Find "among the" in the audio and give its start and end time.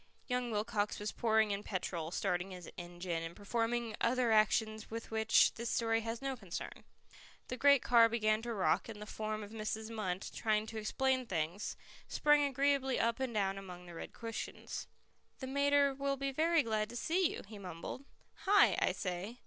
13.59-13.93